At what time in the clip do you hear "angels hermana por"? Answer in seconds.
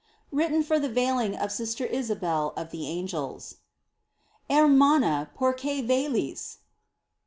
2.87-5.53